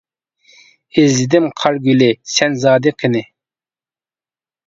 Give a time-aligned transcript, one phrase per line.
[1.01, 3.21] ئىزلىدىم، قار گۈلى سەن زادى قېنى.